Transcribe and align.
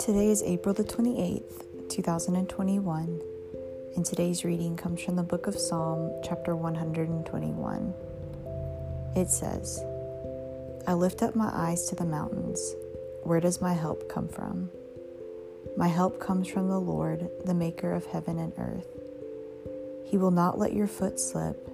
Today 0.00 0.30
is 0.30 0.42
April 0.42 0.74
the 0.74 0.82
28th, 0.82 1.88
2021, 1.90 3.20
and 3.94 4.04
today's 4.04 4.44
reading 4.44 4.76
comes 4.76 5.00
from 5.00 5.14
the 5.14 5.22
book 5.22 5.46
of 5.46 5.56
Psalm, 5.56 6.10
chapter 6.24 6.56
121. 6.56 7.94
It 9.14 9.30
says, 9.30 9.84
I 10.88 10.94
lift 10.94 11.22
up 11.22 11.36
my 11.36 11.50
eyes 11.52 11.88
to 11.90 11.94
the 11.94 12.04
mountains. 12.04 12.74
Where 13.22 13.38
does 13.38 13.60
my 13.60 13.74
help 13.74 14.08
come 14.08 14.26
from? 14.26 14.70
My 15.76 15.86
help 15.86 16.18
comes 16.18 16.48
from 16.48 16.68
the 16.68 16.80
Lord, 16.80 17.30
the 17.44 17.54
maker 17.54 17.92
of 17.92 18.06
heaven 18.06 18.40
and 18.40 18.52
earth. 18.58 18.88
He 20.04 20.16
will 20.18 20.32
not 20.32 20.58
let 20.58 20.72
your 20.72 20.88
foot 20.88 21.20
slip. 21.20 21.73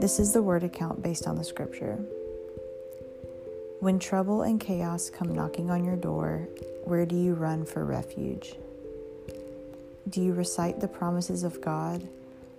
This 0.00 0.20
is 0.20 0.32
the 0.32 0.42
word 0.42 0.62
account 0.62 1.02
based 1.02 1.26
on 1.26 1.36
the 1.36 1.42
scripture. 1.42 1.98
When 3.80 3.98
trouble 3.98 4.42
and 4.42 4.60
chaos 4.60 5.10
come 5.10 5.34
knocking 5.34 5.70
on 5.70 5.84
your 5.84 5.96
door, 5.96 6.46
where 6.84 7.04
do 7.04 7.16
you 7.16 7.34
run 7.34 7.66
for 7.66 7.84
refuge? 7.84 8.54
Do 10.08 10.22
you 10.22 10.34
recite 10.34 10.78
the 10.78 10.86
promises 10.86 11.42
of 11.42 11.60
God 11.60 12.06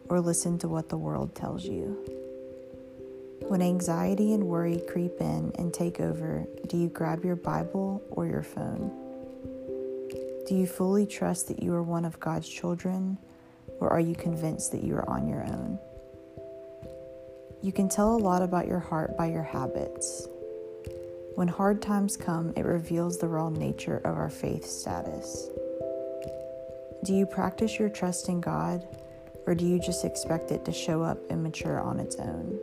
or 0.09 0.19
listen 0.19 0.59
to 0.59 0.67
what 0.67 0.89
the 0.89 0.97
world 0.97 1.33
tells 1.33 1.63
you? 1.63 1.97
When 3.47 3.61
anxiety 3.61 4.33
and 4.33 4.43
worry 4.43 4.81
creep 4.89 5.21
in 5.21 5.53
and 5.57 5.73
take 5.73 6.01
over, 6.01 6.45
do 6.67 6.75
you 6.75 6.89
grab 6.89 7.23
your 7.23 7.37
Bible 7.37 8.03
or 8.11 8.27
your 8.27 8.43
phone? 8.43 8.91
Do 10.45 10.55
you 10.55 10.67
fully 10.67 11.05
trust 11.05 11.47
that 11.47 11.63
you 11.63 11.73
are 11.73 11.83
one 11.83 12.03
of 12.03 12.19
God's 12.19 12.49
children, 12.49 13.17
or 13.79 13.89
are 13.89 13.99
you 14.01 14.13
convinced 14.13 14.73
that 14.73 14.83
you 14.83 14.95
are 14.95 15.09
on 15.09 15.25
your 15.25 15.43
own? 15.45 15.79
You 17.61 17.73
can 17.73 17.89
tell 17.89 18.15
a 18.15 18.17
lot 18.17 18.41
about 18.41 18.67
your 18.67 18.79
heart 18.79 19.17
by 19.17 19.27
your 19.27 19.43
habits. 19.43 20.29
When 21.35 21.49
hard 21.49 21.81
times 21.81 22.15
come, 22.15 22.53
it 22.55 22.63
reveals 22.63 23.17
the 23.17 23.27
raw 23.27 23.49
nature 23.49 23.97
of 23.97 24.15
our 24.15 24.29
faith 24.29 24.65
status. 24.65 25.49
Do 27.03 27.13
you 27.13 27.25
practice 27.25 27.77
your 27.77 27.89
trust 27.89 28.29
in 28.29 28.39
God, 28.39 28.87
or 29.45 29.55
do 29.55 29.65
you 29.65 29.77
just 29.77 30.05
expect 30.05 30.51
it 30.51 30.63
to 30.65 30.71
show 30.71 31.01
up 31.01 31.17
and 31.29 31.43
mature 31.43 31.81
on 31.81 31.99
its 31.99 32.15
own? 32.15 32.57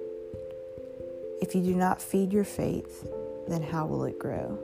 If 1.43 1.55
you 1.55 1.63
do 1.63 1.75
not 1.75 2.01
feed 2.01 2.33
your 2.33 2.45
faith, 2.45 3.07
then 3.49 3.63
how 3.63 3.85
will 3.85 4.05
it 4.05 4.19
grow? 4.19 4.59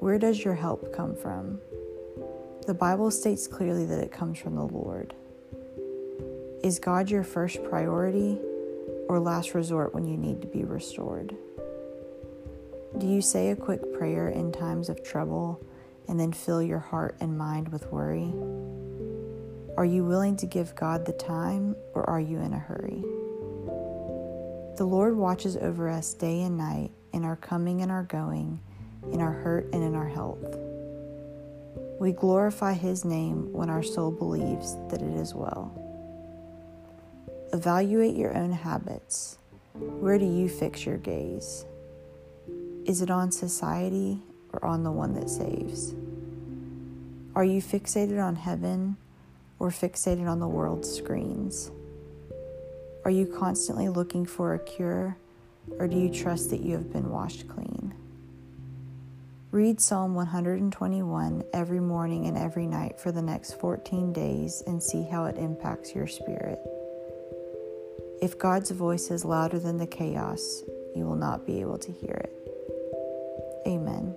Where 0.00 0.18
does 0.18 0.44
your 0.44 0.54
help 0.54 0.92
come 0.92 1.14
from? 1.14 1.60
The 2.66 2.74
Bible 2.74 3.12
states 3.12 3.46
clearly 3.46 3.84
that 3.86 4.02
it 4.02 4.10
comes 4.10 4.38
from 4.38 4.56
the 4.56 4.66
Lord. 4.66 5.14
Is 6.64 6.80
God 6.80 7.08
your 7.08 7.22
first 7.22 7.62
priority 7.64 8.40
or 9.08 9.18
last 9.20 9.54
resort 9.54 9.94
when 9.94 10.06
you 10.06 10.16
need 10.16 10.40
to 10.42 10.48
be 10.48 10.64
restored? 10.64 11.36
Do 12.98 13.06
you 13.06 13.20
say 13.20 13.50
a 13.50 13.56
quick 13.56 13.92
prayer 13.92 14.28
in 14.28 14.52
times 14.52 14.88
of 14.88 15.02
trouble 15.02 15.60
and 16.08 16.18
then 16.18 16.32
fill 16.32 16.62
your 16.62 16.78
heart 16.78 17.16
and 17.20 17.36
mind 17.36 17.68
with 17.68 17.90
worry? 17.90 18.32
Are 19.76 19.84
you 19.84 20.04
willing 20.04 20.36
to 20.36 20.46
give 20.46 20.76
God 20.76 21.04
the 21.04 21.12
time 21.12 21.74
or 21.94 22.08
are 22.08 22.20
you 22.20 22.38
in 22.38 22.52
a 22.52 22.58
hurry? 22.58 23.02
The 24.76 24.84
Lord 24.84 25.16
watches 25.16 25.56
over 25.56 25.88
us 25.88 26.14
day 26.14 26.42
and 26.42 26.56
night 26.56 26.92
in 27.12 27.24
our 27.24 27.36
coming 27.36 27.82
and 27.82 27.90
our 27.90 28.04
going, 28.04 28.60
in 29.12 29.20
our 29.20 29.32
hurt 29.32 29.68
and 29.72 29.82
in 29.82 29.94
our 29.94 30.08
health. 30.08 30.56
We 32.00 32.12
glorify 32.12 32.74
His 32.74 33.04
name 33.04 33.52
when 33.52 33.70
our 33.70 33.82
soul 33.82 34.10
believes 34.10 34.76
that 34.90 35.02
it 35.02 35.16
is 35.16 35.34
well. 35.34 35.83
Evaluate 37.54 38.16
your 38.16 38.36
own 38.36 38.50
habits. 38.50 39.38
Where 39.74 40.18
do 40.18 40.24
you 40.24 40.48
fix 40.48 40.84
your 40.84 40.96
gaze? 40.96 41.64
Is 42.84 43.00
it 43.00 43.12
on 43.12 43.30
society 43.30 44.20
or 44.52 44.64
on 44.64 44.82
the 44.82 44.90
one 44.90 45.14
that 45.14 45.30
saves? 45.30 45.94
Are 47.36 47.44
you 47.44 47.62
fixated 47.62 48.20
on 48.20 48.34
heaven 48.34 48.96
or 49.60 49.70
fixated 49.70 50.28
on 50.28 50.40
the 50.40 50.48
world's 50.48 50.92
screens? 50.92 51.70
Are 53.04 53.12
you 53.12 53.24
constantly 53.24 53.88
looking 53.88 54.26
for 54.26 54.54
a 54.54 54.58
cure 54.58 55.16
or 55.78 55.86
do 55.86 55.96
you 55.96 56.12
trust 56.12 56.50
that 56.50 56.60
you 56.60 56.72
have 56.72 56.92
been 56.92 57.08
washed 57.08 57.46
clean? 57.46 57.94
Read 59.52 59.80
Psalm 59.80 60.16
121 60.16 61.44
every 61.52 61.78
morning 61.78 62.26
and 62.26 62.36
every 62.36 62.66
night 62.66 62.98
for 62.98 63.12
the 63.12 63.22
next 63.22 63.60
14 63.60 64.12
days 64.12 64.60
and 64.66 64.82
see 64.82 65.04
how 65.04 65.26
it 65.26 65.36
impacts 65.38 65.94
your 65.94 66.08
spirit. 66.08 66.58
If 68.22 68.38
God's 68.38 68.70
voice 68.70 69.10
is 69.10 69.24
louder 69.24 69.58
than 69.58 69.78
the 69.78 69.86
chaos, 69.86 70.62
you 70.94 71.04
will 71.04 71.16
not 71.16 71.46
be 71.46 71.60
able 71.60 71.78
to 71.78 71.92
hear 71.92 72.14
it. 72.24 72.32
Amen. 73.66 74.16